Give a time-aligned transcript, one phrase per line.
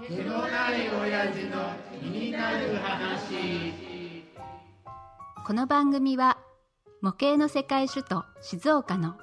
[0.00, 4.24] 毛のない親父の気になる話
[5.46, 6.38] この番組は
[7.02, 9.16] 模型の世界首都静岡の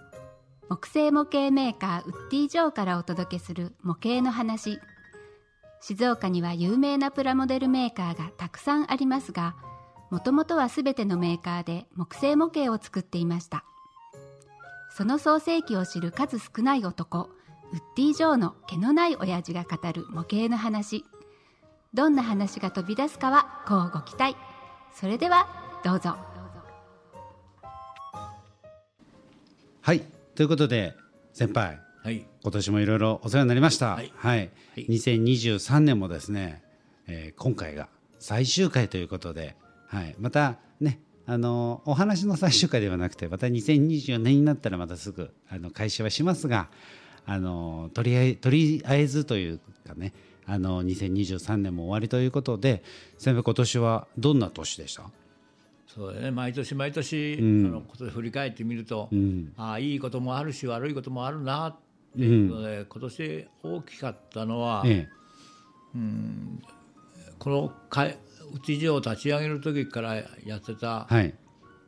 [0.70, 4.80] 木製模型メーカーウッディ・ジョーからお届けする模型の話。
[5.82, 9.56] 静岡には有名なプラモデルメーカーがたくさんありますが
[10.12, 13.64] もともとは全てのメーカーで木製模型を作っていました。
[14.92, 17.30] その創世記を知る数少ない男
[17.74, 21.04] ウッディ・ジョーの毛のない親父が語る模型の話。
[21.94, 24.38] どんな話が飛び出すかはこうご期待。
[24.94, 25.48] それでは
[25.84, 26.16] どうぞ。
[29.82, 30.02] はい。
[30.36, 30.96] ということで
[31.34, 31.80] 先輩。
[32.04, 33.88] はい、今年もいろいろお世話になりました。
[33.88, 34.08] ははい。
[34.08, 34.12] い。
[34.18, 36.64] はい、2023年もですね、
[37.08, 39.56] えー今回が最終回ということで、
[39.88, 46.70] はい、またね、あのお話の最終回ではなくて、また2024年になったらまたすぐあの開始はしますが、
[47.28, 50.14] あのとりあえとりあえずというかね、
[50.46, 52.82] あの2023年も終わりということで、
[53.18, 55.04] 先輩今年はどんな年でした？
[55.88, 57.66] そうだね、毎年毎年、ん。
[57.68, 59.52] あの今年振り返ってみると、ん。
[59.58, 61.76] ああいいこともあるし悪いこともあるなっ
[62.16, 65.08] ていうので、今年大きかったのは、え
[67.40, 68.18] このかい
[68.54, 71.34] 内地を立ち上げる時からやってたえ、はい。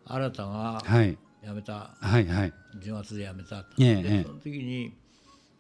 [0.06, 1.18] 新たがはい。
[1.44, 2.54] 辞めた、はいはい。
[2.82, 4.24] 10月で辞めた、え。
[4.26, 4.94] その時に、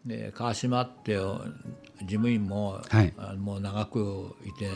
[0.05, 3.13] ね、川島って事務員も、はい。
[3.17, 4.69] あのもう長くいて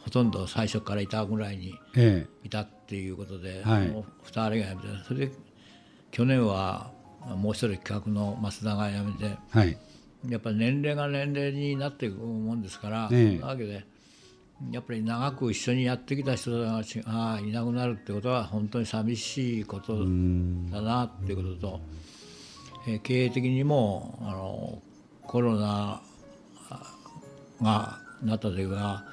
[0.00, 1.74] ほとんど最初からいたぐらいに。
[1.96, 3.88] えいたっていうことで、はい。
[3.88, 5.32] もう2人が辞めてそれで
[6.10, 6.90] 去年は
[7.20, 9.78] もう一人企画の増田が辞めてえはい。
[10.28, 13.38] やっぱり年齢が年齢になっていくもんですから、ええ。
[13.38, 13.84] なわけで
[14.70, 16.82] やっぱり長く一緒にやってきた人が
[17.40, 20.04] いなくなるってことは本当に寂しいことだ
[20.80, 21.80] なっていうことと、
[22.86, 24.82] えー経営的にもあの
[25.22, 26.00] コロナ
[27.60, 29.04] がなった時は、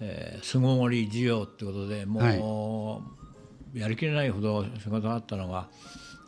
[0.00, 3.02] えー巣ごもり需要ってことでも
[3.74, 5.68] う、やりきれないほど仕事があったのが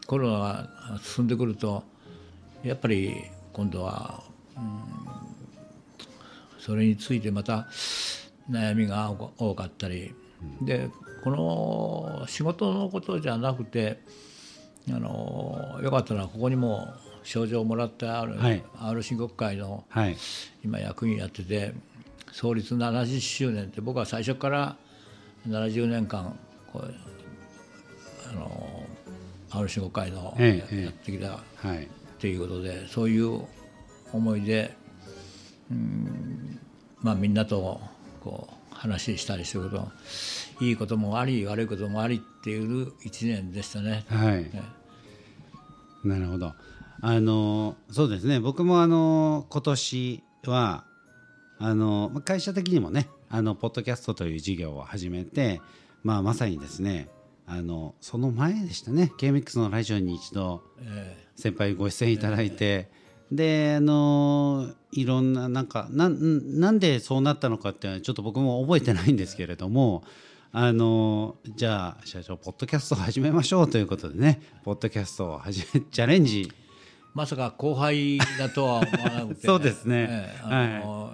[0.06, 0.68] コロナが
[1.02, 1.82] 進んでくると
[2.62, 3.16] やっぱり
[3.52, 4.22] 今度は、
[4.56, 5.10] うん
[6.60, 7.68] それについてまた
[8.50, 10.14] 悩みが多かったり、
[10.60, 10.90] で
[11.24, 13.98] この仕事のことじゃなくて
[14.88, 16.92] あのよかったらここにも
[17.22, 18.62] 賞状をもらってある、はい。
[18.78, 20.16] RC 国会のはい。
[20.64, 21.74] 今役員やってて
[22.32, 24.76] 創立70周年って僕は最初から
[25.46, 26.38] 70年間
[26.72, 26.94] こう
[28.30, 28.86] あの
[29.50, 31.84] RC 国会のやってきたはい。
[31.84, 33.42] っていうことでそういう
[34.12, 34.76] 思いで、
[35.70, 36.58] うん
[37.00, 37.80] まあ、みんなと
[38.22, 39.88] こう話したりすること
[40.64, 44.06] いいこともあり悪いこともありっていう一年でしたね。
[44.08, 44.62] はいね
[46.02, 46.54] なるほど。
[47.02, 48.40] あのそうですね。
[48.40, 50.84] 僕もあの今年は
[51.58, 55.60] あのまあ会社的にもね、あのポッドキャストという事業を始めて、
[56.02, 57.10] まあまさにですね、
[57.46, 59.12] あのその前でしたね。
[59.18, 62.90] KMX のラジオに一度え先輩ご出演いただいて、
[63.30, 70.02] であのいろんななんかなんなんでそうなったのかっていうのはちょっと僕も覚えてないんですけれども。
[70.52, 76.50] あのじゃあ社長ポッドキャストを始めましょうということでねポッドキャストを始めチャレンジ。
[77.14, 80.08] まさか後輩だとは思わなくてそうですね。
[80.10, 81.12] ええあの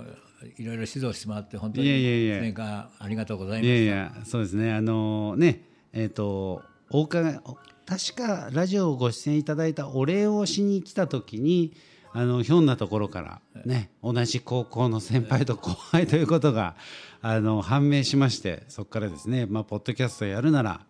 [0.58, 0.64] い。
[0.64, 2.36] ろいろ指導してもらって本当にいやいやいや。
[2.38, 3.74] 1年間ありがとうございまいした。
[3.74, 4.72] やいやそうですね。
[4.72, 11.74] あのねえっ、とお伺いお確かラジオをご出演いただいたお礼をしに来た時に
[12.16, 16.74] あのひょんなところからね同じ高校の先輩と後輩 ということが
[17.20, 20.80] あの判明しましてそこからですねまあポッドキャストやるなら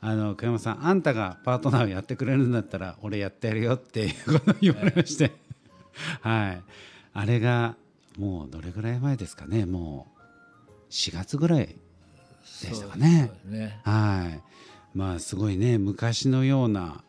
[0.00, 5.32] あの久山さんあんたがパートナーをやってくれるんだったら俺やってやるよっていうことを言われまして、
[6.22, 6.62] はい
[7.12, 7.76] あれが
[8.16, 10.06] もうどれぐらい前ですかねも
[10.66, 11.74] う4月ぐらいで
[12.74, 13.30] したかね。
[13.44, 14.40] ねはい。
[14.96, 17.04] まあすごいね昔のような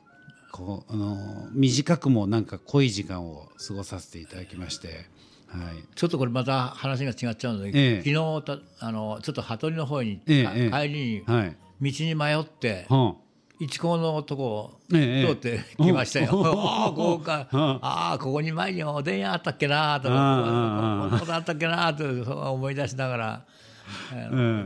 [0.51, 5.83] こうあの短くもなんか濃い時間を過ごさせていただきまして、はい。
[5.95, 11.57] ちょっとこれまた話が違っちゃうので、ええ昨日たあのちょっと羽鳥の方に、かええええ帰りにはい。
[11.81, 13.15] 道に迷って、は
[13.59, 16.31] 一高のとこ通ってきましたよ。
[16.33, 23.45] うんああここか、うんああここに前におでん屋あったっけなとか、こんなことあったっけなと思い出しながら、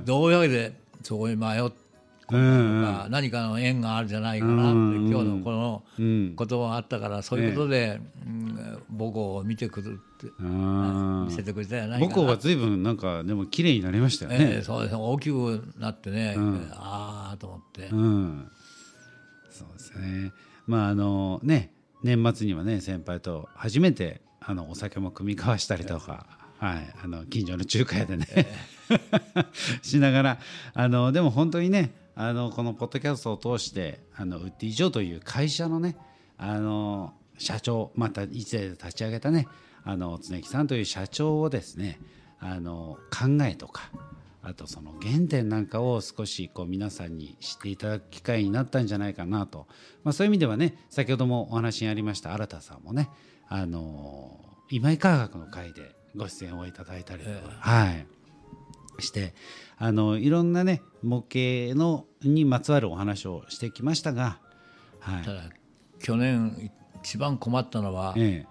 [0.06, 0.74] どういうわけで
[1.04, 1.85] そこに迷って。
[2.31, 2.83] うんうん。
[2.83, 5.07] か何かの縁があるんじゃないかなって、うん。
[5.10, 6.36] 今日のこのうん。
[6.36, 8.83] 言葉があったからそういうことで、うん。
[8.98, 14.62] 母校を見てくるってあ見せてくれたじゃないかな母校は随分なんかでも綺麗になりましたよええね。
[14.62, 15.01] そうですね。
[15.01, 16.72] 大きくなってね、ん。
[16.74, 18.51] ああと思って、うん。
[19.50, 20.31] そうですね。
[20.68, 21.72] まああのね
[22.04, 26.27] 年末にはね先輩と初めてあのお酒も酌み交わしたりとか、
[26.60, 28.27] はい、あの近所の中華屋でね、
[29.81, 30.39] しながら
[30.75, 35.98] あのでも本当にねあのこのポッドキャストを通してあのウッディ・ジョーという会社のね
[36.38, 39.48] あの社長また一で立ち上げたね
[39.84, 42.00] あの常木さんという社長をですね
[42.40, 43.92] あの考えとか
[44.42, 49.68] あとその原点なんかを少しこう皆さんに知っていただく機会になったんじゃないかなと、
[50.04, 53.10] まあ、そういう意味ではね先ほどもお話にありました新田さんもね
[53.50, 54.40] あの
[54.70, 58.08] 今井科学の会でご出演をいただいたりとか、はい
[59.00, 59.34] して
[59.78, 64.40] あのいろんなね模型のにまつわるお話をしてきましたが、
[65.00, 65.24] はい。
[65.24, 65.44] ただ
[66.00, 66.72] 去年
[67.04, 68.46] 一番困ったのは、え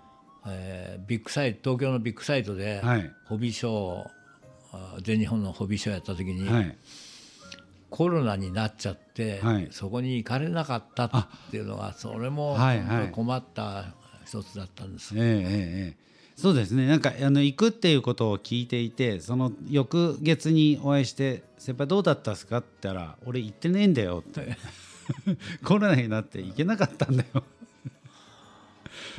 [0.46, 0.98] え。
[1.00, 3.10] ービッグサイト東京のビッグサイトで、はい。
[3.26, 6.76] ホビーショー全日本のホビーショーやった時に、えはい。
[7.90, 9.68] コロナになっちゃって、はい。
[9.70, 11.10] そこに行かれなかったっ
[11.50, 12.56] ていうのがそれも
[13.12, 13.94] 困った
[14.24, 16.04] 一つだったんです、ええええええ
[16.36, 24.56] そうですねなんかあの行くっていうことを聞いていてその翌月にお会いして「先輩どうだったっすか?」って言ったら「俺行ってねえんだよ」って
[25.64, 27.44] コロナになって行けなかったんだよ。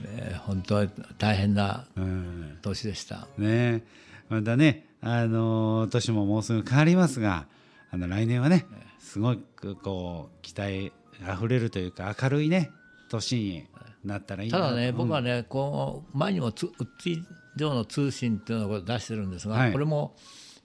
[0.05, 3.27] えー本当に大変なうん年でした。
[3.37, 3.83] ね
[4.29, 7.47] またねあの年ももうすぐ変わりますが
[7.91, 8.65] あの来年はね
[8.99, 10.91] すごくこう期待
[11.27, 12.71] あふれるというか明るいね
[13.09, 13.63] 年に
[14.05, 14.97] なったらいいなただね、うん。
[14.97, 16.71] 僕はね、こう前にもつウッ
[17.05, 17.23] ディ
[17.55, 19.71] 上の通信っていうのを出してるんですが、はい。
[19.71, 20.15] これも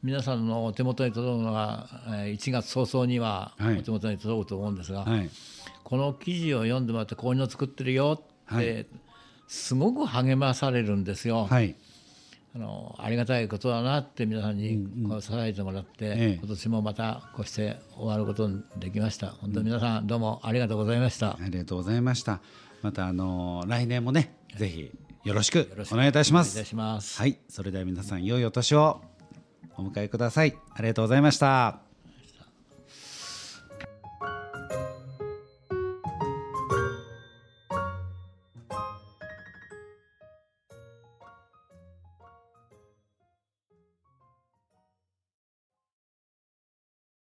[0.03, 3.79] 皆さんのお手元に届くのがえー1月早々にははい。
[3.79, 5.31] お手元に届くと思うんですが、はい。
[5.85, 8.87] この記事を読んでもらってこういうの作ってるよって、はい。
[9.49, 11.47] すごく励まされるんですよ。
[11.47, 11.75] はい。
[12.53, 16.39] あのありがたいことだなって皆さんにこう支えてもらって、ええ。
[16.41, 19.29] 今年もまたこうして終わることにできました。
[19.29, 22.41] 本当に皆さんどうもありがとうございました、ありがとうございました
[22.83, 24.91] またあの来年もねぜひ
[25.25, 26.53] よろしくお願いいたします。
[26.53, 27.19] お願いいたします。
[27.19, 27.39] はい。
[27.49, 29.03] それでは皆さん良いお年を。
[29.77, 30.57] お迎えください。
[30.75, 31.90] ありがとうございました